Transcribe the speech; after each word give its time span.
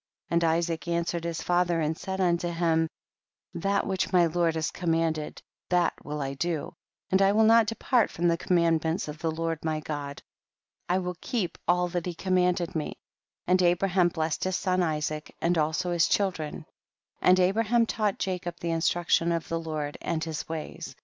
28. 0.29 0.35
And 0.35 0.43
Isaac 0.51 0.87
answered 0.87 1.23
his 1.25 1.43
father 1.43 1.79
and 1.79 1.95
said 1.95 2.19
unto 2.19 2.47
him, 2.49 2.87
that 3.53 3.85
which 3.85 4.11
my 4.11 4.25
Lord 4.25 4.55
has 4.55 4.71
commanded 4.71 5.43
that 5.69 5.93
will 6.03 6.23
I 6.23 6.33
do, 6.33 6.73
and 7.11 7.21
I 7.21 7.31
will 7.31 7.43
not 7.43 7.67
depart 7.67 8.09
from 8.09 8.27
the 8.27 8.35
com 8.35 8.57
mands 8.57 9.07
of 9.07 9.19
the 9.19 9.29
Lord 9.29 9.63
my 9.63 9.79
God, 9.79 10.23
I 10.89 10.97
will 10.97 11.17
keep 11.21 11.55
all 11.67 11.87
that 11.89 12.07
he 12.07 12.15
commanded 12.15 12.73
me; 12.73 12.97
and 13.45 13.61
Abraham 13.61 14.07
blessed 14.07 14.43
his 14.45 14.55
son 14.55 14.81
Isaac, 14.81 15.35
and 15.39 15.55
also 15.55 15.91
his 15.91 16.07
children; 16.07 16.65
and 17.21 17.39
Abraham 17.39 17.85
taught 17.85 18.17
Jacob 18.17 18.59
the 18.59 18.71
instruction 18.71 19.31
of 19.31 19.49
the 19.49 19.59
Lord 19.59 19.99
and 20.01 20.23
his 20.23 20.49
ways. 20.49 20.95